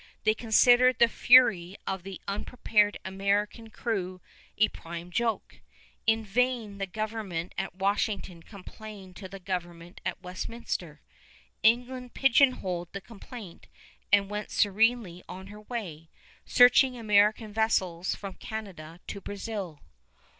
[0.23, 4.19] They considered the fury of the unprepared American crew
[4.57, 5.57] a prime joke.
[6.07, 11.01] In vain the government at Washington complained to the government at Westminster.
[11.61, 13.67] England pigeonholed the complaint
[14.11, 16.09] and went serenely on her way,
[16.47, 19.81] searching American vessels from Canada to Brazil.